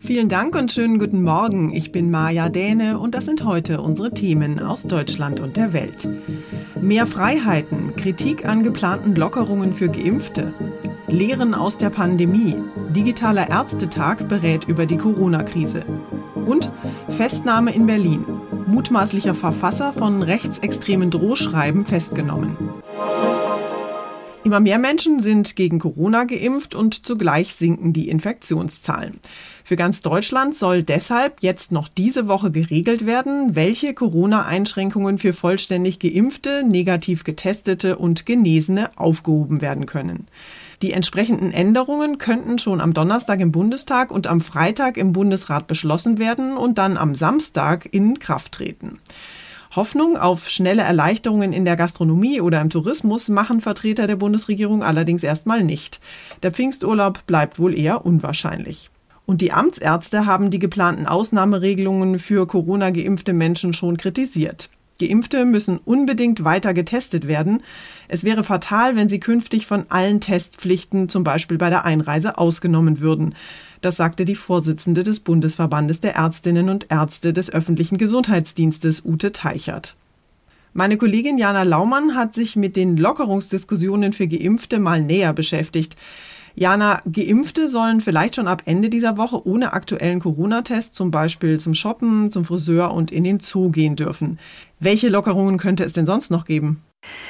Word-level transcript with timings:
Vielen 0.00 0.28
Dank 0.28 0.54
und 0.54 0.72
schönen 0.72 0.98
guten 0.98 1.22
Morgen. 1.22 1.74
Ich 1.74 1.90
bin 1.90 2.10
Maja 2.10 2.48
Däne 2.48 2.98
und 2.98 3.14
das 3.14 3.24
sind 3.24 3.44
heute 3.44 3.80
unsere 3.80 4.12
Themen 4.12 4.60
aus 4.60 4.84
Deutschland 4.84 5.40
und 5.40 5.56
der 5.56 5.72
Welt. 5.72 6.08
Mehr 6.80 7.06
Freiheiten, 7.06 7.96
Kritik 7.96 8.46
an 8.46 8.62
geplanten 8.62 9.14
Lockerungen 9.16 9.72
für 9.72 9.88
Geimpfte, 9.88 10.54
Lehren 11.08 11.52
aus 11.52 11.78
der 11.78 11.90
Pandemie. 11.90 12.56
Digitaler 12.90 13.50
Ärztetag 13.50 14.28
berät 14.28 14.64
über 14.68 14.86
die 14.86 14.98
Corona-Krise. 14.98 15.84
Und 16.46 16.70
Festnahme 17.08 17.74
in 17.74 17.86
Berlin. 17.86 18.24
Mutmaßlicher 18.66 19.34
Verfasser 19.34 19.92
von 19.92 20.22
rechtsextremen 20.22 21.10
Drohschreiben 21.10 21.84
festgenommen. 21.84 22.56
Immer 24.44 24.60
mehr 24.60 24.78
Menschen 24.78 25.20
sind 25.20 25.56
gegen 25.56 25.78
Corona 25.78 26.24
geimpft 26.24 26.74
und 26.74 27.06
zugleich 27.06 27.54
sinken 27.54 27.92
die 27.92 28.08
Infektionszahlen. 28.08 29.18
Für 29.64 29.76
ganz 29.76 30.00
Deutschland 30.00 30.54
soll 30.54 30.82
deshalb 30.82 31.42
jetzt 31.42 31.72
noch 31.72 31.88
diese 31.88 32.28
Woche 32.28 32.50
geregelt 32.50 33.04
werden, 33.04 33.56
welche 33.56 33.92
Corona-Einschränkungen 33.92 35.18
für 35.18 35.32
vollständig 35.32 35.98
geimpfte, 35.98 36.62
negativ 36.64 37.24
getestete 37.24 37.98
und 37.98 38.24
Genesene 38.24 38.90
aufgehoben 38.96 39.60
werden 39.60 39.86
können. 39.86 40.28
Die 40.82 40.92
entsprechenden 40.92 41.50
Änderungen 41.50 42.18
könnten 42.18 42.58
schon 42.60 42.80
am 42.80 42.94
Donnerstag 42.94 43.40
im 43.40 43.50
Bundestag 43.50 44.12
und 44.12 44.28
am 44.28 44.40
Freitag 44.40 44.96
im 44.96 45.12
Bundesrat 45.12 45.66
beschlossen 45.66 46.18
werden 46.18 46.56
und 46.56 46.78
dann 46.78 46.96
am 46.96 47.16
Samstag 47.16 47.88
in 47.90 48.20
Kraft 48.20 48.52
treten. 48.52 49.00
Hoffnung 49.78 50.16
auf 50.16 50.48
schnelle 50.48 50.82
Erleichterungen 50.82 51.52
in 51.52 51.64
der 51.64 51.76
Gastronomie 51.76 52.40
oder 52.40 52.60
im 52.60 52.68
Tourismus 52.68 53.28
machen 53.28 53.60
Vertreter 53.60 54.08
der 54.08 54.16
Bundesregierung 54.16 54.82
allerdings 54.82 55.22
erstmal 55.22 55.62
nicht. 55.62 56.00
Der 56.42 56.50
Pfingsturlaub 56.50 57.24
bleibt 57.28 57.60
wohl 57.60 57.78
eher 57.78 58.04
unwahrscheinlich. 58.04 58.90
Und 59.24 59.40
die 59.40 59.52
Amtsärzte 59.52 60.26
haben 60.26 60.50
die 60.50 60.58
geplanten 60.58 61.06
Ausnahmeregelungen 61.06 62.18
für 62.18 62.48
Corona 62.48 62.90
geimpfte 62.90 63.32
Menschen 63.32 63.72
schon 63.72 63.96
kritisiert. 63.96 64.68
Geimpfte 65.00 65.44
müssen 65.44 65.78
unbedingt 65.78 66.44
weiter 66.44 66.74
getestet 66.74 67.28
werden. 67.28 67.62
Es 68.08 68.24
wäre 68.24 68.42
fatal, 68.42 68.96
wenn 68.96 69.08
sie 69.08 69.20
künftig 69.20 69.66
von 69.66 69.86
allen 69.88 70.20
Testpflichten, 70.20 71.08
zum 71.08 71.24
Beispiel 71.24 71.58
bei 71.58 71.70
der 71.70 71.84
Einreise, 71.84 72.36
ausgenommen 72.38 73.00
würden. 73.00 73.34
Das 73.80 73.96
sagte 73.96 74.24
die 74.24 74.34
Vorsitzende 74.34 75.04
des 75.04 75.20
Bundesverbandes 75.20 76.00
der 76.00 76.16
Ärztinnen 76.16 76.68
und 76.68 76.86
Ärzte 76.90 77.32
des 77.32 77.50
öffentlichen 77.50 77.98
Gesundheitsdienstes, 77.98 79.04
Ute 79.04 79.32
Teichert. 79.32 79.94
Meine 80.72 80.96
Kollegin 80.96 81.38
Jana 81.38 81.62
Laumann 81.62 82.14
hat 82.14 82.34
sich 82.34 82.56
mit 82.56 82.76
den 82.76 82.96
Lockerungsdiskussionen 82.96 84.12
für 84.12 84.26
Geimpfte 84.26 84.78
mal 84.78 85.00
näher 85.00 85.32
beschäftigt. 85.32 85.96
Jana, 86.58 87.02
Geimpfte 87.04 87.68
sollen 87.68 88.00
vielleicht 88.00 88.34
schon 88.34 88.48
ab 88.48 88.62
Ende 88.64 88.90
dieser 88.90 89.16
Woche 89.16 89.46
ohne 89.46 89.74
aktuellen 89.74 90.18
Corona-Test 90.18 90.92
zum 90.92 91.12
Beispiel 91.12 91.60
zum 91.60 91.72
Shoppen, 91.72 92.32
zum 92.32 92.44
Friseur 92.44 92.92
und 92.92 93.12
in 93.12 93.22
den 93.22 93.38
Zoo 93.38 93.70
gehen 93.70 93.94
dürfen. 93.94 94.40
Welche 94.80 95.08
Lockerungen 95.08 95.58
könnte 95.58 95.84
es 95.84 95.92
denn 95.92 96.04
sonst 96.04 96.32
noch 96.32 96.44
geben? 96.44 96.82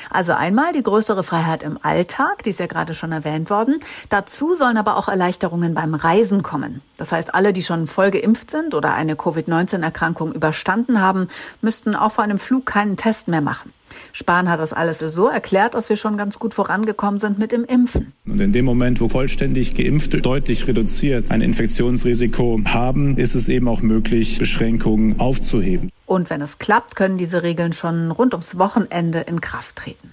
Also 0.08 0.32
einmal 0.32 0.72
die 0.72 0.82
größere 0.82 1.22
Freiheit 1.22 1.62
im 1.62 1.78
Alltag, 1.82 2.42
die 2.42 2.50
ist 2.50 2.58
ja 2.58 2.66
gerade 2.66 2.94
schon 2.94 3.12
erwähnt 3.12 3.50
worden. 3.50 3.80
Dazu 4.08 4.54
sollen 4.54 4.78
aber 4.78 4.96
auch 4.96 5.08
Erleichterungen 5.08 5.74
beim 5.74 5.94
Reisen 5.94 6.42
kommen. 6.42 6.80
Das 6.96 7.12
heißt, 7.12 7.34
alle, 7.34 7.52
die 7.52 7.62
schon 7.62 7.86
voll 7.86 8.10
geimpft 8.10 8.50
sind 8.50 8.74
oder 8.74 8.94
eine 8.94 9.14
Covid-19-Erkrankung 9.14 10.32
überstanden 10.32 11.02
haben, 11.02 11.28
müssten 11.60 11.94
auch 11.94 12.12
vor 12.12 12.24
einem 12.24 12.38
Flug 12.38 12.64
keinen 12.64 12.96
Test 12.96 13.28
mehr 13.28 13.42
machen. 13.42 13.74
Spahn 14.12 14.48
hat 14.48 14.60
das 14.60 14.72
alles 14.72 14.98
so 14.98 15.28
erklärt, 15.28 15.74
dass 15.74 15.88
wir 15.88 15.96
schon 15.96 16.16
ganz 16.16 16.38
gut 16.38 16.54
vorangekommen 16.54 17.20
sind 17.20 17.38
mit 17.38 17.52
dem 17.52 17.64
Impfen. 17.64 18.12
Und 18.26 18.40
in 18.40 18.52
dem 18.52 18.64
Moment, 18.64 19.00
wo 19.00 19.08
vollständig 19.08 19.74
Geimpfte 19.74 20.20
deutlich 20.20 20.66
reduziert 20.66 21.30
ein 21.30 21.40
Infektionsrisiko 21.40 22.60
haben, 22.66 23.16
ist 23.16 23.34
es 23.34 23.48
eben 23.48 23.68
auch 23.68 23.82
möglich, 23.82 24.38
Beschränkungen 24.38 25.20
aufzuheben. 25.20 25.90
Und 26.06 26.30
wenn 26.30 26.40
es 26.40 26.58
klappt, 26.58 26.96
können 26.96 27.18
diese 27.18 27.42
Regeln 27.42 27.72
schon 27.72 28.10
rund 28.10 28.34
ums 28.34 28.58
Wochenende 28.58 29.20
in 29.20 29.40
Kraft 29.40 29.76
treten. 29.76 30.10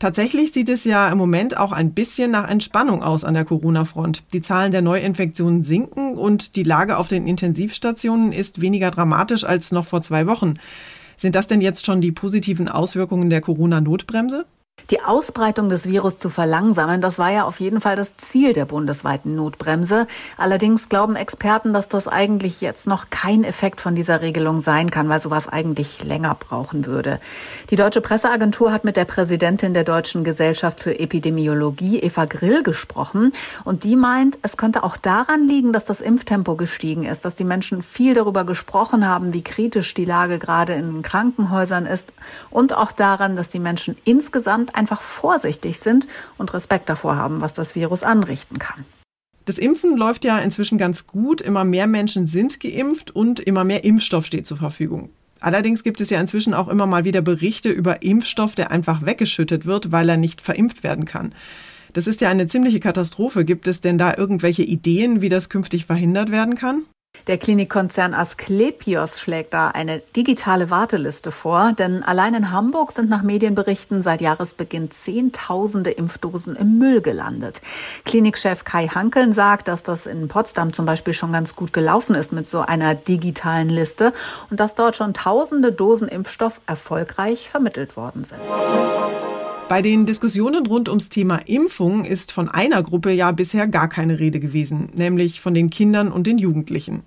Tatsächlich 0.00 0.52
sieht 0.52 0.70
es 0.70 0.84
ja 0.84 1.12
im 1.12 1.18
Moment 1.18 1.58
auch 1.58 1.72
ein 1.72 1.92
bisschen 1.92 2.30
nach 2.30 2.48
Entspannung 2.48 3.02
aus 3.02 3.22
an 3.22 3.34
der 3.34 3.44
Corona-Front. 3.44 4.32
Die 4.32 4.40
Zahlen 4.40 4.72
der 4.72 4.80
Neuinfektionen 4.80 5.62
sinken 5.62 6.14
und 6.14 6.56
die 6.56 6.62
Lage 6.62 6.96
auf 6.96 7.08
den 7.08 7.26
Intensivstationen 7.26 8.32
ist 8.32 8.62
weniger 8.62 8.90
dramatisch 8.90 9.44
als 9.44 9.72
noch 9.72 9.84
vor 9.84 10.00
zwei 10.00 10.26
Wochen. 10.26 10.54
Sind 11.20 11.34
das 11.34 11.46
denn 11.46 11.60
jetzt 11.60 11.84
schon 11.84 12.00
die 12.00 12.12
positiven 12.12 12.66
Auswirkungen 12.66 13.28
der 13.28 13.42
Corona-Notbremse? 13.42 14.46
Die 14.90 15.00
Ausbreitung 15.00 15.68
des 15.68 15.86
Virus 15.86 16.18
zu 16.18 16.30
verlangsamen, 16.30 17.00
das 17.00 17.16
war 17.16 17.30
ja 17.30 17.44
auf 17.44 17.60
jeden 17.60 17.80
Fall 17.80 17.94
das 17.94 18.16
Ziel 18.16 18.52
der 18.52 18.64
bundesweiten 18.64 19.36
Notbremse. 19.36 20.08
Allerdings 20.36 20.88
glauben 20.88 21.14
Experten, 21.14 21.72
dass 21.72 21.88
das 21.88 22.08
eigentlich 22.08 22.60
jetzt 22.60 22.88
noch 22.88 23.08
kein 23.08 23.44
Effekt 23.44 23.80
von 23.80 23.94
dieser 23.94 24.20
Regelung 24.20 24.60
sein 24.60 24.90
kann, 24.90 25.08
weil 25.08 25.20
sowas 25.20 25.46
eigentlich 25.46 26.02
länger 26.02 26.34
brauchen 26.34 26.86
würde. 26.86 27.20
Die 27.70 27.76
Deutsche 27.76 28.00
Presseagentur 28.00 28.72
hat 28.72 28.82
mit 28.82 28.96
der 28.96 29.04
Präsidentin 29.04 29.74
der 29.74 29.84
Deutschen 29.84 30.24
Gesellschaft 30.24 30.80
für 30.80 30.98
Epidemiologie, 30.98 32.00
Eva 32.00 32.24
Grill, 32.24 32.64
gesprochen. 32.64 33.32
Und 33.62 33.84
die 33.84 33.94
meint, 33.94 34.38
es 34.42 34.56
könnte 34.56 34.82
auch 34.82 34.96
daran 34.96 35.46
liegen, 35.46 35.72
dass 35.72 35.84
das 35.84 36.00
Impftempo 36.00 36.56
gestiegen 36.56 37.04
ist, 37.04 37.24
dass 37.24 37.36
die 37.36 37.44
Menschen 37.44 37.82
viel 37.82 38.14
darüber 38.14 38.42
gesprochen 38.42 39.06
haben, 39.06 39.32
wie 39.34 39.42
kritisch 39.42 39.94
die 39.94 40.04
Lage 40.04 40.40
gerade 40.40 40.72
in 40.72 41.02
Krankenhäusern 41.02 41.86
ist 41.86 42.12
und 42.50 42.76
auch 42.76 42.90
daran, 42.90 43.36
dass 43.36 43.50
die 43.50 43.60
Menschen 43.60 43.96
insgesamt 44.04 44.79
einfach 44.80 45.02
vorsichtig 45.02 45.78
sind 45.78 46.08
und 46.38 46.52
Respekt 46.54 46.88
davor 46.88 47.14
haben, 47.14 47.40
was 47.40 47.52
das 47.52 47.76
Virus 47.76 48.02
anrichten 48.02 48.58
kann. 48.58 48.84
Das 49.44 49.58
Impfen 49.58 49.96
läuft 49.96 50.24
ja 50.24 50.38
inzwischen 50.38 50.78
ganz 50.78 51.06
gut. 51.06 51.40
Immer 51.40 51.64
mehr 51.64 51.86
Menschen 51.86 52.26
sind 52.26 52.60
geimpft 52.60 53.10
und 53.10 53.40
immer 53.40 53.64
mehr 53.64 53.84
Impfstoff 53.84 54.26
steht 54.26 54.46
zur 54.46 54.56
Verfügung. 54.56 55.10
Allerdings 55.40 55.82
gibt 55.82 56.00
es 56.00 56.10
ja 56.10 56.20
inzwischen 56.20 56.54
auch 56.54 56.68
immer 56.68 56.86
mal 56.86 57.04
wieder 57.04 57.22
Berichte 57.22 57.70
über 57.70 58.02
Impfstoff, 58.02 58.54
der 58.54 58.70
einfach 58.70 59.04
weggeschüttet 59.06 59.66
wird, 59.66 59.92
weil 59.92 60.08
er 60.08 60.16
nicht 60.16 60.40
verimpft 60.40 60.82
werden 60.82 61.04
kann. 61.04 61.34
Das 61.92 62.06
ist 62.06 62.20
ja 62.20 62.28
eine 62.28 62.46
ziemliche 62.46 62.80
Katastrophe. 62.80 63.44
Gibt 63.44 63.66
es 63.66 63.80
denn 63.80 63.98
da 63.98 64.16
irgendwelche 64.16 64.62
Ideen, 64.62 65.20
wie 65.20 65.28
das 65.28 65.48
künftig 65.48 65.86
verhindert 65.86 66.30
werden 66.30 66.54
kann? 66.54 66.82
Der 67.30 67.38
Klinikkonzern 67.38 68.12
Asklepios 68.12 69.20
schlägt 69.20 69.54
da 69.54 69.68
eine 69.68 70.00
digitale 70.16 70.68
Warteliste 70.68 71.30
vor, 71.30 71.74
denn 71.78 72.02
allein 72.02 72.34
in 72.34 72.50
Hamburg 72.50 72.90
sind 72.90 73.08
nach 73.08 73.22
Medienberichten 73.22 74.02
seit 74.02 74.20
Jahresbeginn 74.20 74.90
Zehntausende 74.90 75.92
Impfdosen 75.92 76.56
im 76.56 76.78
Müll 76.78 77.00
gelandet. 77.00 77.60
Klinikchef 78.04 78.64
Kai 78.64 78.88
Hankeln 78.88 79.32
sagt, 79.32 79.68
dass 79.68 79.84
das 79.84 80.06
in 80.06 80.26
Potsdam 80.26 80.72
zum 80.72 80.86
Beispiel 80.86 81.14
schon 81.14 81.32
ganz 81.32 81.54
gut 81.54 81.72
gelaufen 81.72 82.16
ist 82.16 82.32
mit 82.32 82.48
so 82.48 82.62
einer 82.62 82.96
digitalen 82.96 83.68
Liste 83.68 84.12
und 84.50 84.58
dass 84.58 84.74
dort 84.74 84.96
schon 84.96 85.14
tausende 85.14 85.70
Dosen 85.70 86.08
Impfstoff 86.08 86.60
erfolgreich 86.66 87.48
vermittelt 87.48 87.96
worden 87.96 88.24
sind. 88.24 88.40
Bei 89.70 89.82
den 89.82 90.04
Diskussionen 90.04 90.66
rund 90.66 90.88
ums 90.88 91.10
Thema 91.10 91.36
Impfung 91.46 92.04
ist 92.04 92.32
von 92.32 92.48
einer 92.48 92.82
Gruppe 92.82 93.12
ja 93.12 93.30
bisher 93.30 93.68
gar 93.68 93.88
keine 93.88 94.18
Rede 94.18 94.40
gewesen, 94.40 94.88
nämlich 94.96 95.40
von 95.40 95.54
den 95.54 95.70
Kindern 95.70 96.10
und 96.10 96.26
den 96.26 96.38
Jugendlichen. 96.38 97.04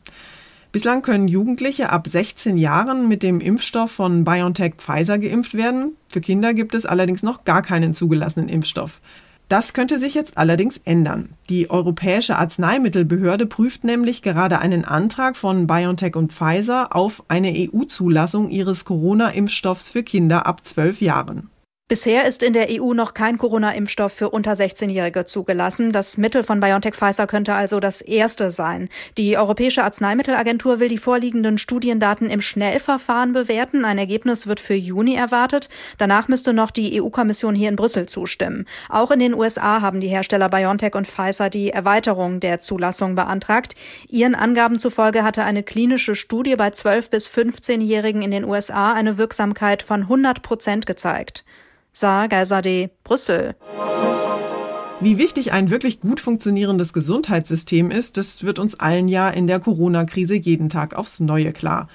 Bislang 0.71 1.01
können 1.01 1.27
Jugendliche 1.27 1.89
ab 1.89 2.07
16 2.07 2.57
Jahren 2.57 3.09
mit 3.09 3.21
dem 3.21 3.41
Impfstoff 3.41 3.91
von 3.91 4.23
BioNTech 4.23 4.75
Pfizer 4.77 5.19
geimpft 5.19 5.55
werden. 5.55 5.97
Für 6.07 6.21
Kinder 6.21 6.53
gibt 6.53 6.73
es 6.73 6.85
allerdings 6.85 7.21
noch 7.21 7.43
gar 7.43 7.63
keinen 7.63 7.93
zugelassenen 7.93 8.47
Impfstoff. 8.47 9.01
Das 9.49 9.73
könnte 9.73 9.99
sich 9.99 10.13
jetzt 10.13 10.37
allerdings 10.37 10.77
ändern. 10.85 11.31
Die 11.49 11.69
Europäische 11.69 12.37
Arzneimittelbehörde 12.37 13.45
prüft 13.45 13.83
nämlich 13.83 14.21
gerade 14.21 14.59
einen 14.59 14.85
Antrag 14.85 15.35
von 15.35 15.67
BioNTech 15.67 16.15
und 16.15 16.31
Pfizer 16.31 16.95
auf 16.95 17.25
eine 17.27 17.51
EU-Zulassung 17.53 18.49
ihres 18.49 18.85
Corona-Impfstoffs 18.85 19.89
für 19.89 20.03
Kinder 20.03 20.45
ab 20.45 20.63
12 20.63 21.01
Jahren. 21.01 21.49
Bisher 21.93 22.25
ist 22.25 22.41
in 22.41 22.53
der 22.53 22.69
EU 22.71 22.95
noch 22.95 23.13
kein 23.13 23.37
Corona-Impfstoff 23.37 24.11
für 24.11 24.31
unter 24.31 24.53
16-Jährige 24.53 25.25
zugelassen. 25.25 25.91
Das 25.91 26.17
Mittel 26.17 26.43
von 26.43 26.59
BioNTech 26.59 26.95
Pfizer 26.95 27.27
könnte 27.27 27.53
also 27.53 27.79
das 27.79 28.01
erste 28.01 28.49
sein. 28.49 28.89
Die 29.15 29.37
Europäische 29.37 29.83
Arzneimittelagentur 29.83 30.79
will 30.79 30.87
die 30.89 30.97
vorliegenden 30.97 31.59
Studiendaten 31.59 32.31
im 32.31 32.41
Schnellverfahren 32.41 33.33
bewerten. 33.33 33.85
Ein 33.85 33.99
Ergebnis 33.99 34.47
wird 34.47 34.59
für 34.59 34.73
Juni 34.73 35.13
erwartet. 35.13 35.69
Danach 35.99 36.27
müsste 36.27 36.51
noch 36.51 36.71
die 36.71 36.99
EU-Kommission 36.99 37.53
hier 37.53 37.69
in 37.69 37.75
Brüssel 37.75 38.07
zustimmen. 38.07 38.65
Auch 38.89 39.11
in 39.11 39.19
den 39.19 39.35
USA 39.35 39.81
haben 39.81 40.01
die 40.01 40.07
Hersteller 40.07 40.49
BioNTech 40.49 40.95
und 40.95 41.05
Pfizer 41.05 41.51
die 41.51 41.69
Erweiterung 41.69 42.39
der 42.39 42.59
Zulassung 42.59 43.13
beantragt. 43.13 43.75
Ihren 44.09 44.33
Angaben 44.33 44.79
zufolge 44.79 45.23
hatte 45.23 45.43
eine 45.43 45.61
klinische 45.61 46.15
Studie 46.15 46.55
bei 46.55 46.71
12 46.71 47.11
bis 47.11 47.27
15-Jährigen 47.27 48.23
in 48.23 48.31
den 48.31 48.45
USA 48.45 48.93
eine 48.93 49.19
Wirksamkeit 49.19 49.83
von 49.83 50.01
100 50.01 50.41
Prozent 50.41 50.87
gezeigt. 50.87 51.45
Saar 51.95 52.27
Brüssel. 53.03 53.55
Wie 54.99 55.17
wichtig 55.19 55.51
ein 55.51 55.69
wirklich 55.69 55.99
gut 55.99 56.19
funktionierendes 56.19 56.91
Gesundheitssystem 56.91 57.91
ist, 57.91 58.17
das 58.17 58.43
wird 58.43 58.57
uns 58.57 58.79
allen 58.79 59.07
ja 59.07 59.29
in 59.29 59.45
der 59.45 59.59
Corona-Krise 59.59 60.33
jeden 60.35 60.69
Tag 60.69 60.95
aufs 60.95 61.19
Neue 61.19 61.51
klar. 61.51 61.87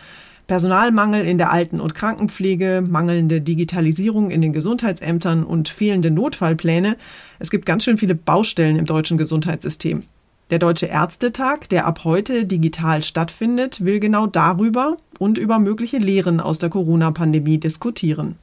Personalmangel 0.46 1.26
in 1.26 1.36
der 1.36 1.50
Alten- 1.50 1.80
und 1.80 1.96
Krankenpflege, 1.96 2.82
mangelnde 2.88 3.40
Digitalisierung 3.40 4.30
in 4.30 4.40
den 4.40 4.52
Gesundheitsämtern 4.52 5.42
und 5.42 5.68
fehlende 5.68 6.12
Notfallpläne. 6.12 6.96
Es 7.40 7.50
gibt 7.50 7.66
ganz 7.66 7.84
schön 7.84 7.98
viele 7.98 8.14
Baustellen 8.14 8.76
im 8.76 8.86
deutschen 8.86 9.18
Gesundheitssystem. 9.18 10.04
Der 10.50 10.58
Deutsche 10.58 10.86
Ärztetag, 10.86 11.68
der 11.70 11.86
ab 11.86 12.04
heute 12.04 12.46
digital 12.46 13.02
stattfindet, 13.02 13.84
will 13.84 14.00
genau 14.00 14.26
darüber 14.26 14.96
und 15.18 15.38
über 15.38 15.58
mögliche 15.58 15.98
Lehren 15.98 16.40
aus 16.40 16.58
der 16.58 16.70
Corona-Pandemie 16.70 17.58
diskutieren. 17.58 18.36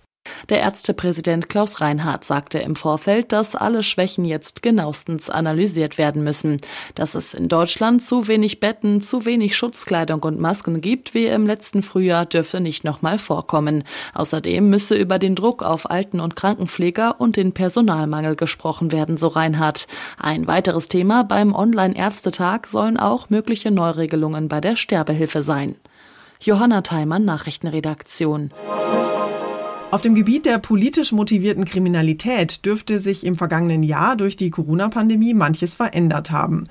Der 0.49 0.59
Ärztepräsident 0.59 1.49
Klaus 1.49 1.81
Reinhardt 1.81 2.25
sagte 2.25 2.59
im 2.59 2.75
Vorfeld, 2.75 3.31
dass 3.31 3.55
alle 3.55 3.83
Schwächen 3.83 4.25
jetzt 4.25 4.61
genauestens 4.61 5.29
analysiert 5.29 5.97
werden 5.97 6.23
müssen. 6.23 6.61
Dass 6.95 7.15
es 7.15 7.33
in 7.33 7.47
Deutschland 7.47 8.03
zu 8.03 8.27
wenig 8.27 8.59
Betten, 8.59 9.01
zu 9.01 9.25
wenig 9.25 9.55
Schutzkleidung 9.55 10.23
und 10.23 10.39
Masken 10.39 10.81
gibt, 10.81 11.13
wie 11.13 11.25
im 11.25 11.47
letzten 11.47 11.83
Frühjahr, 11.83 12.25
dürfte 12.25 12.59
nicht 12.59 12.83
nochmal 12.83 13.19
vorkommen. 13.19 13.83
Außerdem 14.13 14.69
müsse 14.69 14.95
über 14.95 15.19
den 15.19 15.35
Druck 15.35 15.63
auf 15.63 15.89
Alten- 15.89 16.19
und 16.19 16.35
Krankenpfleger 16.35 17.19
und 17.19 17.37
den 17.37 17.53
Personalmangel 17.53 18.35
gesprochen 18.35 18.91
werden, 18.91 19.17
so 19.17 19.27
Reinhardt. 19.27 19.87
Ein 20.17 20.47
weiteres 20.47 20.87
Thema 20.87 21.23
beim 21.23 21.55
Online-Ärztetag 21.55 22.67
sollen 22.67 22.97
auch 22.97 23.29
mögliche 23.29 23.71
Neuregelungen 23.71 24.47
bei 24.47 24.61
der 24.61 24.75
Sterbehilfe 24.75 25.43
sein. 25.43 25.75
Johanna 26.39 26.81
Theimann, 26.81 27.25
Nachrichtenredaktion. 27.25 28.51
Auf 29.95 30.01
dem 30.01 30.13
Gebiet 30.13 30.45
der 30.45 30.59
politisch 30.59 31.13
motivierten 31.13 31.63
Kriminalität 31.63 32.65
dürfte 32.65 32.99
sich 32.99 33.25
im 33.25 33.37
vergangenen 33.37 33.81
Jahr 33.81 34.17
durch 34.17 34.35
die 34.35 34.49
Corona-Pandemie 34.49 35.33
manches 35.33 35.73
verändert 35.73 36.31
haben. 36.31 36.67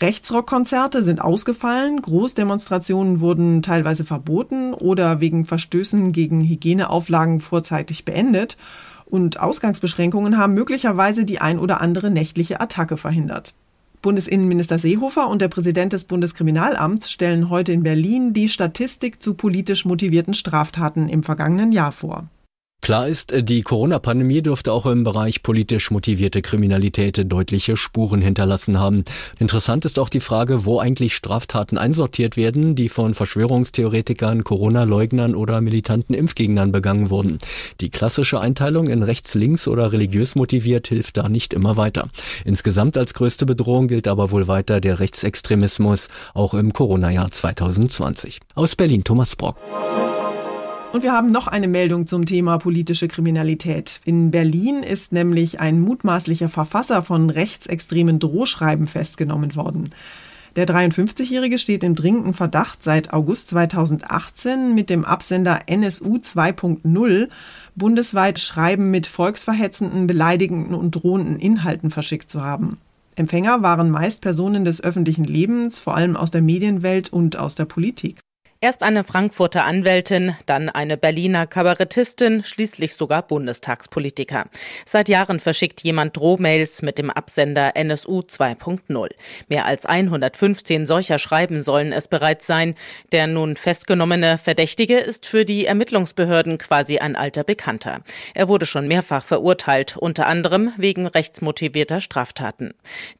Rechtsrockkonzerte 0.00 1.02
sind 1.02 1.20
ausgefallen, 1.20 2.00
Großdemonstrationen 2.00 3.20
wurden 3.20 3.60
teilweise 3.60 4.06
verboten 4.06 4.72
oder 4.72 5.20
wegen 5.20 5.44
Verstößen 5.44 6.12
gegen 6.12 6.40
Hygieneauflagen 6.40 7.40
vorzeitig 7.40 8.06
beendet 8.06 8.56
und 9.04 9.38
Ausgangsbeschränkungen 9.38 10.38
haben 10.38 10.54
möglicherweise 10.54 11.26
die 11.26 11.42
ein 11.42 11.58
oder 11.58 11.82
andere 11.82 12.10
nächtliche 12.10 12.58
Attacke 12.58 12.96
verhindert. 12.96 13.52
Bundesinnenminister 14.00 14.78
Seehofer 14.78 15.28
und 15.28 15.42
der 15.42 15.48
Präsident 15.48 15.92
des 15.92 16.04
Bundeskriminalamts 16.04 17.10
stellen 17.10 17.50
heute 17.50 17.72
in 17.72 17.82
Berlin 17.82 18.32
die 18.32 18.48
Statistik 18.48 19.22
zu 19.22 19.34
politisch 19.34 19.84
motivierten 19.84 20.32
Straftaten 20.32 21.10
im 21.10 21.22
vergangenen 21.22 21.70
Jahr 21.70 21.92
vor. 21.92 22.30
Klar 22.82 23.06
ist, 23.06 23.30
äh, 23.30 23.44
die 23.44 23.62
Corona-Pandemie 23.62 24.42
dürfte 24.42 24.72
auch 24.72 24.86
im 24.86 25.04
Bereich 25.04 25.44
politisch 25.44 25.92
motivierte 25.92 26.42
Kriminalität 26.42 27.30
deutliche 27.30 27.76
Spuren 27.76 28.20
hinterlassen 28.20 28.80
haben. 28.80 29.04
Interessant 29.38 29.84
ist 29.84 30.00
auch 30.00 30.08
die 30.08 30.18
Frage, 30.18 30.64
wo 30.64 30.80
eigentlich 30.80 31.14
Straftaten 31.14 31.78
einsortiert 31.78 32.36
werden, 32.36 32.74
die 32.74 32.88
von 32.88 33.14
Verschwörungstheoretikern, 33.14 34.42
Corona-Leugnern 34.42 35.36
oder 35.36 35.60
militanten 35.60 36.12
Impfgegnern 36.12 36.72
begangen 36.72 37.08
wurden. 37.08 37.38
Die 37.80 37.88
klassische 37.88 38.40
Einteilung 38.40 38.88
in 38.88 39.04
rechts, 39.04 39.34
links 39.34 39.68
oder 39.68 39.92
religiös 39.92 40.34
motiviert 40.34 40.88
hilft 40.88 41.16
da 41.16 41.28
nicht 41.28 41.54
immer 41.54 41.76
weiter. 41.76 42.08
Insgesamt 42.44 42.96
als 42.96 43.14
größte 43.14 43.46
Bedrohung 43.46 43.86
gilt 43.86 44.08
aber 44.08 44.32
wohl 44.32 44.48
weiter 44.48 44.80
der 44.80 44.98
Rechtsextremismus, 44.98 46.08
auch 46.34 46.52
im 46.52 46.72
Corona-Jahr 46.72 47.30
2020. 47.30 48.40
Aus 48.56 48.74
Berlin 48.74 49.04
Thomas 49.04 49.36
Brock. 49.36 49.56
Und 50.92 51.02
wir 51.02 51.12
haben 51.12 51.30
noch 51.30 51.46
eine 51.46 51.68
Meldung 51.68 52.06
zum 52.06 52.26
Thema 52.26 52.58
politische 52.58 53.08
Kriminalität. 53.08 54.02
In 54.04 54.30
Berlin 54.30 54.82
ist 54.82 55.10
nämlich 55.10 55.58
ein 55.58 55.80
mutmaßlicher 55.80 56.50
Verfasser 56.50 57.02
von 57.02 57.30
rechtsextremen 57.30 58.18
Drohschreiben 58.18 58.86
festgenommen 58.86 59.56
worden. 59.56 59.88
Der 60.54 60.66
53-Jährige 60.66 61.56
steht 61.56 61.82
im 61.82 61.94
dringenden 61.94 62.34
Verdacht, 62.34 62.82
seit 62.82 63.14
August 63.14 63.48
2018 63.48 64.74
mit 64.74 64.90
dem 64.90 65.06
Absender 65.06 65.60
NSU 65.64 66.16
2.0 66.16 67.28
bundesweit 67.74 68.38
Schreiben 68.38 68.90
mit 68.90 69.06
volksverhetzenden, 69.06 70.06
beleidigenden 70.06 70.74
und 70.74 70.90
drohenden 70.90 71.38
Inhalten 71.38 71.88
verschickt 71.88 72.28
zu 72.28 72.44
haben. 72.44 72.76
Empfänger 73.16 73.62
waren 73.62 73.90
meist 73.90 74.20
Personen 74.20 74.66
des 74.66 74.84
öffentlichen 74.84 75.24
Lebens, 75.24 75.78
vor 75.78 75.96
allem 75.96 76.18
aus 76.18 76.30
der 76.30 76.42
Medienwelt 76.42 77.10
und 77.10 77.38
aus 77.38 77.54
der 77.54 77.64
Politik. 77.64 78.20
Erst 78.64 78.84
eine 78.84 79.02
Frankfurter 79.02 79.64
Anwältin, 79.64 80.36
dann 80.46 80.68
eine 80.68 80.96
Berliner 80.96 81.48
Kabarettistin, 81.48 82.44
schließlich 82.44 82.94
sogar 82.94 83.22
Bundestagspolitiker. 83.26 84.44
Seit 84.86 85.08
Jahren 85.08 85.40
verschickt 85.40 85.80
jemand 85.80 86.16
Drohmails 86.16 86.80
mit 86.80 86.96
dem 86.96 87.10
Absender 87.10 87.74
NSU 87.74 88.20
2.0. 88.20 89.08
Mehr 89.48 89.66
als 89.66 89.84
115 89.84 90.86
solcher 90.86 91.18
Schreiben 91.18 91.60
sollen 91.60 91.92
es 91.92 92.06
bereits 92.06 92.46
sein. 92.46 92.76
Der 93.10 93.26
nun 93.26 93.56
festgenommene 93.56 94.38
Verdächtige 94.38 94.98
ist 94.98 95.26
für 95.26 95.44
die 95.44 95.66
Ermittlungsbehörden 95.66 96.58
quasi 96.58 96.98
ein 97.00 97.16
alter 97.16 97.42
Bekannter. 97.42 98.02
Er 98.32 98.46
wurde 98.46 98.66
schon 98.66 98.86
mehrfach 98.86 99.24
verurteilt, 99.24 99.96
unter 99.96 100.28
anderem 100.28 100.70
wegen 100.76 101.08
rechtsmotivierter 101.08 102.00
Straftaten. 102.00 102.74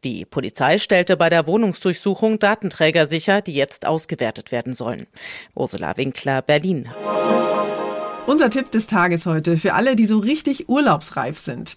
Die 0.04 0.24
Polizei 0.24 0.78
stellte 0.78 1.16
bei 1.16 1.30
der 1.30 1.48
Wohnungsdurchsuchung 1.48 2.38
Datenträger 2.38 3.06
sicher, 3.06 3.40
die 3.40 3.54
jetzt 3.54 3.86
ausgewertet 3.86 4.52
werden 4.52 4.74
sollen. 4.74 5.08
Ursula 5.54 5.96
Winkler, 5.96 6.42
Berlin. 6.42 6.88
Unser 8.26 8.50
Tipp 8.50 8.70
des 8.70 8.86
Tages 8.86 9.26
heute 9.26 9.56
für 9.56 9.74
alle, 9.74 9.96
die 9.96 10.06
so 10.06 10.18
richtig 10.18 10.68
urlaubsreif 10.68 11.40
sind. 11.40 11.76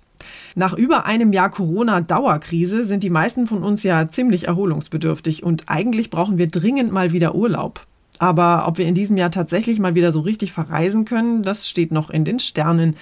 Nach 0.56 0.74
über 0.74 1.06
einem 1.06 1.34
Jahr 1.34 1.50
Corona-Dauerkrise 1.50 2.86
sind 2.86 3.04
die 3.04 3.10
meisten 3.10 3.48
von 3.48 3.64
uns 3.64 3.84
ja 3.84 4.10
ziemlich 4.10 4.48
erholungsbedürftig 4.48 5.44
und 5.44 5.64
eigentlich 5.68 6.10
brauchen 6.10 6.38
wir 6.38 6.48
dringend 6.48 6.92
mal 6.92 7.12
wieder 7.12 7.36
Urlaub. 7.36 7.86
Aber 8.20 8.68
ob 8.68 8.78
wir 8.78 8.86
in 8.86 8.96
diesem 8.96 9.18
Jahr 9.18 9.32
tatsächlich 9.32 9.80
mal 9.80 9.96
wieder 9.96 10.12
so 10.12 10.22
richtig 10.22 10.54
verreisen 10.54 11.06
können, 11.06 11.44
das 11.44 11.68
steht 11.68 11.92
noch 11.92 12.10
in 12.10 12.24
den 12.24 12.40
Sternen. 12.40 12.96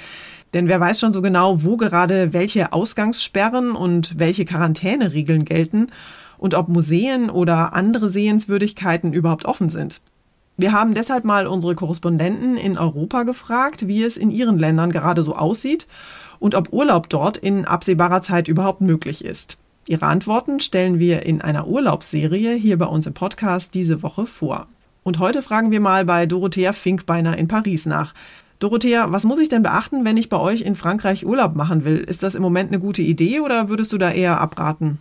Denn 0.53 0.67
wer 0.67 0.79
weiß 0.79 0.99
schon 0.99 1.13
so 1.13 1.21
genau, 1.21 1.63
wo 1.63 1.77
gerade 1.77 2.33
welche 2.33 2.73
Ausgangssperren 2.73 3.71
und 3.71 4.19
welche 4.19 4.45
Quarantäneregeln 4.45 5.45
gelten 5.45 5.87
und 6.37 6.53
ob 6.53 6.67
Museen 6.67 7.29
oder 7.29 7.73
andere 7.73 8.09
Sehenswürdigkeiten 8.09 9.13
überhaupt 9.13 9.45
offen 9.45 9.69
sind. 9.69 10.01
Wir 10.55 10.71
haben 10.71 10.93
deshalb 10.93 11.25
mal 11.25 11.47
unsere 11.47 11.73
Korrespondenten 11.73 12.57
in 12.57 12.77
Europa 12.77 13.23
gefragt, 13.23 13.87
wie 13.87 14.03
es 14.03 14.17
in 14.17 14.29
ihren 14.29 14.59
Ländern 14.59 14.91
gerade 14.91 15.23
so 15.23 15.35
aussieht 15.35 15.87
und 16.39 16.53
ob 16.53 16.71
Urlaub 16.71 17.09
dort 17.09 17.37
in 17.37 17.65
absehbarer 17.65 18.21
Zeit 18.21 18.47
überhaupt 18.47 18.81
möglich 18.81 19.25
ist. 19.25 19.57
Ihre 19.87 20.05
Antworten 20.05 20.59
stellen 20.59 20.99
wir 20.99 21.25
in 21.25 21.41
einer 21.41 21.67
Urlaubsserie 21.67 22.53
hier 22.53 22.77
bei 22.77 22.85
uns 22.85 23.07
im 23.07 23.13
Podcast 23.13 23.73
diese 23.73 24.03
Woche 24.03 24.27
vor. 24.27 24.67
Und 25.01 25.19
heute 25.19 25.41
fragen 25.41 25.71
wir 25.71 25.79
mal 25.79 26.05
bei 26.05 26.27
Dorothea 26.27 26.71
Finkbeiner 26.71 27.37
in 27.37 27.47
Paris 27.47 27.85
nach. 27.85 28.13
Dorothea, 28.59 29.11
was 29.11 29.25
muss 29.25 29.39
ich 29.39 29.49
denn 29.49 29.63
beachten, 29.63 30.05
wenn 30.05 30.17
ich 30.17 30.29
bei 30.29 30.39
euch 30.39 30.61
in 30.61 30.75
Frankreich 30.75 31.25
Urlaub 31.25 31.55
machen 31.55 31.83
will? 31.83 31.97
Ist 31.97 32.23
das 32.23 32.35
im 32.35 32.43
Moment 32.43 32.69
eine 32.69 32.79
gute 32.79 33.01
Idee 33.01 33.39
oder 33.39 33.67
würdest 33.69 33.91
du 33.91 33.97
da 33.97 34.11
eher 34.11 34.39
abraten? 34.39 34.99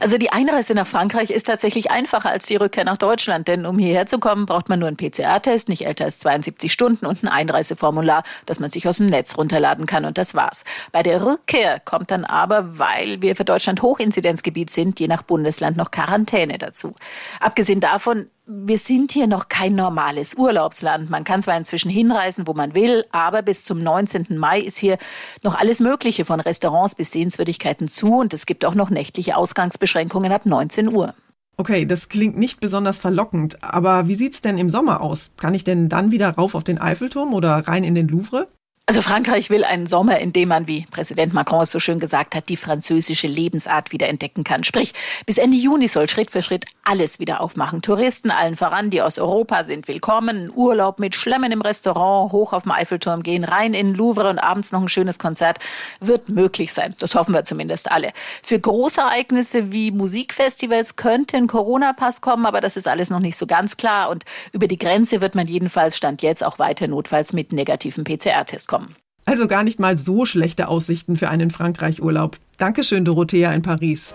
Also 0.00 0.18
die 0.18 0.32
Einreise 0.32 0.74
nach 0.74 0.86
Frankreich 0.86 1.30
ist 1.30 1.46
tatsächlich 1.46 1.90
einfacher 1.90 2.30
als 2.30 2.46
die 2.46 2.56
Rückkehr 2.56 2.84
nach 2.84 2.96
Deutschland, 2.96 3.48
denn 3.48 3.66
um 3.66 3.78
hierher 3.78 4.06
zu 4.06 4.18
kommen, 4.18 4.46
braucht 4.46 4.68
man 4.68 4.78
nur 4.78 4.88
einen 4.88 4.96
PCR-Test, 4.96 5.68
nicht 5.68 5.86
älter 5.86 6.04
als 6.04 6.18
72 6.18 6.72
Stunden 6.72 7.06
und 7.06 7.22
ein 7.22 7.28
Einreiseformular, 7.28 8.24
das 8.46 8.60
man 8.60 8.70
sich 8.70 8.86
aus 8.88 8.98
dem 8.98 9.06
Netz 9.06 9.36
runterladen 9.36 9.86
kann 9.86 10.04
und 10.04 10.18
das 10.18 10.34
war's. 10.34 10.64
Bei 10.92 11.02
der 11.02 11.24
Rückkehr 11.24 11.80
kommt 11.80 12.10
dann 12.10 12.24
aber, 12.24 12.78
weil 12.78 13.22
wir 13.22 13.36
für 13.36 13.44
Deutschland 13.44 13.82
Hochinzidenzgebiet 13.82 14.70
sind, 14.70 15.00
je 15.00 15.08
nach 15.08 15.22
Bundesland 15.22 15.76
noch 15.76 15.90
Quarantäne 15.90 16.58
dazu. 16.58 16.94
Abgesehen 17.40 17.80
davon 17.80 18.28
wir 18.46 18.78
sind 18.78 19.12
hier 19.12 19.26
noch 19.26 19.48
kein 19.48 19.74
normales 19.74 20.34
Urlaubsland. 20.34 21.08
Man 21.10 21.24
kann 21.24 21.42
zwar 21.42 21.56
inzwischen 21.56 21.90
hinreisen, 21.90 22.46
wo 22.46 22.54
man 22.54 22.74
will, 22.74 23.04
aber 23.12 23.42
bis 23.42 23.64
zum 23.64 23.82
19. 23.82 24.36
Mai 24.36 24.60
ist 24.60 24.78
hier 24.78 24.98
noch 25.42 25.54
alles 25.54 25.80
Mögliche 25.80 26.24
von 26.24 26.40
Restaurants 26.40 26.94
bis 26.94 27.12
Sehenswürdigkeiten 27.12 27.88
zu 27.88 28.18
und 28.18 28.34
es 28.34 28.46
gibt 28.46 28.64
auch 28.64 28.74
noch 28.74 28.90
nächtliche 28.90 29.36
Ausgangsbeschränkungen 29.36 30.32
ab 30.32 30.44
19 30.44 30.94
Uhr. 30.94 31.14
Okay, 31.56 31.84
das 31.86 32.08
klingt 32.08 32.36
nicht 32.36 32.60
besonders 32.60 32.98
verlockend, 32.98 33.62
aber 33.62 34.08
wie 34.08 34.14
sieht's 34.14 34.40
denn 34.40 34.58
im 34.58 34.70
Sommer 34.70 35.00
aus? 35.02 35.32
Kann 35.36 35.54
ich 35.54 35.64
denn 35.64 35.88
dann 35.88 36.10
wieder 36.10 36.30
rauf 36.30 36.54
auf 36.54 36.64
den 36.64 36.78
Eiffelturm 36.78 37.34
oder 37.34 37.68
rein 37.68 37.84
in 37.84 37.94
den 37.94 38.08
Louvre? 38.08 38.48
Also 38.86 39.00
Frankreich 39.00 39.48
will 39.48 39.62
einen 39.62 39.86
Sommer, 39.86 40.18
in 40.18 40.32
dem 40.32 40.48
man, 40.48 40.66
wie 40.66 40.86
Präsident 40.90 41.32
Macron 41.32 41.62
es 41.62 41.70
so 41.70 41.78
schön 41.78 42.00
gesagt 42.00 42.34
hat, 42.34 42.48
die 42.48 42.56
französische 42.56 43.28
Lebensart 43.28 43.92
wieder 43.92 44.08
entdecken 44.08 44.42
kann. 44.42 44.64
Sprich, 44.64 44.92
bis 45.24 45.38
Ende 45.38 45.56
Juni 45.56 45.86
soll 45.86 46.08
Schritt 46.08 46.32
für 46.32 46.42
Schritt 46.42 46.64
alles 46.82 47.20
wieder 47.20 47.40
aufmachen. 47.40 47.80
Touristen 47.80 48.32
allen 48.32 48.56
voran, 48.56 48.90
die 48.90 49.00
aus 49.00 49.20
Europa 49.20 49.62
sind 49.62 49.86
willkommen. 49.86 50.50
Urlaub 50.52 50.98
mit 50.98 51.14
Schlemmen 51.14 51.52
im 51.52 51.60
Restaurant, 51.60 52.32
hoch 52.32 52.52
auf 52.52 52.64
dem 52.64 52.72
Eiffelturm 52.72 53.22
gehen, 53.22 53.44
rein 53.44 53.72
in 53.72 53.94
Louvre 53.94 54.28
und 54.28 54.40
abends 54.40 54.72
noch 54.72 54.82
ein 54.82 54.88
schönes 54.88 55.20
Konzert 55.20 55.60
wird 56.00 56.28
möglich 56.28 56.72
sein. 56.72 56.96
Das 56.98 57.14
hoffen 57.14 57.34
wir 57.34 57.44
zumindest 57.44 57.88
alle. 57.88 58.10
Für 58.42 58.58
Großereignisse 58.58 59.70
wie 59.70 59.92
Musikfestivals 59.92 60.96
könnte 60.96 61.36
ein 61.36 61.46
Corona-Pass 61.46 62.20
kommen, 62.20 62.46
aber 62.46 62.60
das 62.60 62.76
ist 62.76 62.88
alles 62.88 63.10
noch 63.10 63.20
nicht 63.20 63.36
so 63.36 63.46
ganz 63.46 63.76
klar. 63.76 64.10
Und 64.10 64.24
über 64.50 64.66
die 64.66 64.76
Grenze 64.76 65.20
wird 65.20 65.36
man 65.36 65.46
jedenfalls 65.46 65.96
Stand 65.96 66.20
jetzt 66.20 66.44
auch 66.44 66.58
weiter 66.58 66.88
notfalls 66.88 67.32
mit 67.32 67.52
negativen 67.52 68.02
PCR-Test 68.02 68.66
kommen. 68.66 68.81
Also 69.24 69.46
gar 69.46 69.62
nicht 69.62 69.78
mal 69.78 69.98
so 69.98 70.26
schlechte 70.26 70.68
Aussichten 70.68 71.16
für 71.16 71.28
einen 71.28 71.50
Frankreich-Urlaub. 71.50 72.38
Dankeschön, 72.56 73.04
Dorothea 73.04 73.52
in 73.52 73.62
Paris. 73.62 74.14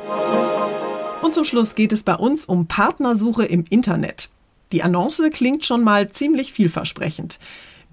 Und 1.22 1.34
zum 1.34 1.46
Schluss 1.46 1.76
geht 1.76 1.92
es 1.92 2.04
bei 2.04 2.16
uns 2.16 2.46
um 2.46 2.68
Partnersuche 2.68 3.46
im 3.46 3.66
Internet. 3.70 4.30
Die 4.72 4.84
Annonce 4.84 5.30
klingt 5.32 5.66
schon 5.66 5.84
mal 5.84 6.12
ziemlich 6.12 6.52
vielversprechend. 6.52 7.40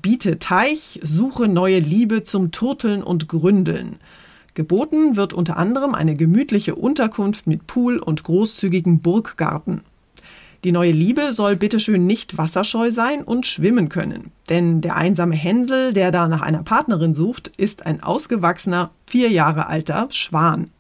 Biete 0.03 0.39
Teich, 0.39 1.01
suche 1.03 1.49
neue 1.49 1.79
Liebe 1.79 2.25
zum 2.25 2.51
Turteln 2.51 3.03
und 3.03 3.29
Gründeln. 3.29 3.97
Geboten 4.55 5.17
wird 5.17 5.33
unter 5.33 5.57
anderem 5.57 5.95
eine 5.95 6.15
gemütliche 6.15 6.75
Unterkunft 6.75 7.47
mit 7.47 7.67
Pool 7.67 7.99
und 7.99 8.23
großzügigen 8.23 9.01
Burggarten. 9.01 9.83
Die 10.65 10.73
neue 10.73 10.93
Liebe 10.93 11.35
soll 11.35 11.57
bitteschön 11.57 12.07
nicht 12.07 12.39
wasserscheu 12.39 12.91
sein 12.91 13.23
und 13.23 13.47
schwimmen 13.47 13.91
können. 13.91 14.33
Denn 14.49 14.81
der 14.81 14.97
einsame 14.97 15.35
Hänsel, 15.35 15.93
der 15.93 16.11
da 16.11 16.27
nach 16.27 16.41
einer 16.41 16.63
Partnerin 16.63 17.15
sucht, 17.15 17.49
ist 17.59 17.85
ein 17.85 18.03
ausgewachsener, 18.03 18.91
vier 19.07 19.29
Jahre 19.29 19.67
alter 19.67 20.09
Schwan. 20.11 20.71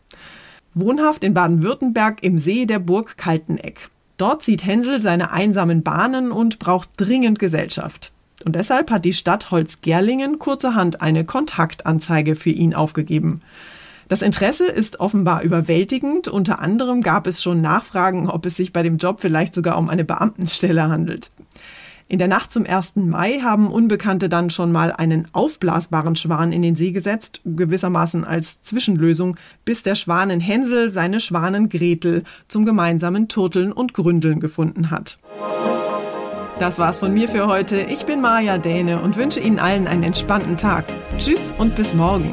Wohnhaft 0.72 1.22
in 1.22 1.34
Baden-Württemberg 1.34 2.22
im 2.22 2.38
See 2.38 2.64
der 2.64 2.78
Burg 2.78 3.18
Kalteneck. 3.18 3.90
Dort 4.16 4.42
zieht 4.42 4.64
Hänsel 4.64 5.02
seine 5.02 5.32
einsamen 5.32 5.82
Bahnen 5.82 6.32
und 6.32 6.58
braucht 6.58 6.88
dringend 6.96 7.38
Gesellschaft. 7.38 8.10
Und 8.42 8.56
deshalb 8.56 8.90
hat 8.90 9.04
die 9.04 9.12
Stadt 9.12 9.50
Holzgerlingen 9.50 10.38
kurzerhand 10.38 11.02
eine 11.02 11.24
Kontaktanzeige 11.24 12.36
für 12.36 12.50
ihn 12.50 12.74
aufgegeben. 12.74 13.42
Das 14.08 14.22
Interesse 14.22 14.66
ist 14.66 15.00
offenbar 15.00 15.42
überwältigend. 15.42 16.28
Unter 16.28 16.60
anderem 16.60 17.00
gab 17.00 17.26
es 17.26 17.42
schon 17.42 17.60
Nachfragen, 17.60 18.28
ob 18.28 18.46
es 18.46 18.56
sich 18.56 18.72
bei 18.72 18.82
dem 18.82 18.98
Job 18.98 19.20
vielleicht 19.20 19.54
sogar 19.54 19.78
um 19.78 19.88
eine 19.88 20.04
Beamtenstelle 20.04 20.88
handelt. 20.88 21.30
In 22.06 22.18
der 22.18 22.28
Nacht 22.28 22.52
zum 22.52 22.66
1. 22.66 22.96
Mai 22.96 23.40
haben 23.42 23.68
Unbekannte 23.68 24.28
dann 24.28 24.50
schon 24.50 24.70
mal 24.70 24.92
einen 24.92 25.26
aufblasbaren 25.32 26.16
Schwan 26.16 26.52
in 26.52 26.60
den 26.60 26.76
See 26.76 26.92
gesetzt, 26.92 27.40
gewissermaßen 27.44 28.24
als 28.24 28.60
Zwischenlösung, 28.60 29.38
bis 29.64 29.82
der 29.82 29.94
Schwanen 29.94 30.38
Hänsel 30.38 30.92
seine 30.92 31.18
Schwanen 31.18 31.70
Gretel 31.70 32.24
zum 32.46 32.66
gemeinsamen 32.66 33.28
Turteln 33.28 33.72
und 33.72 33.94
Gründeln 33.94 34.38
gefunden 34.38 34.90
hat. 34.90 35.18
Das 36.60 36.78
war's 36.78 36.98
von 36.98 37.12
mir 37.12 37.28
für 37.28 37.46
heute. 37.46 37.80
Ich 37.80 38.04
bin 38.04 38.20
Maja 38.20 38.58
Däne 38.58 39.00
und 39.00 39.16
wünsche 39.16 39.40
Ihnen 39.40 39.58
allen 39.58 39.88
einen 39.88 40.04
entspannten 40.04 40.56
Tag. 40.56 40.84
Tschüss 41.18 41.54
und 41.58 41.74
bis 41.74 41.94
morgen. 41.94 42.30